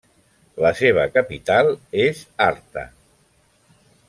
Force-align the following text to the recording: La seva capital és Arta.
La 0.65 0.71
seva 0.79 1.03
capital 1.17 1.69
és 2.07 2.23
Arta. 2.47 2.87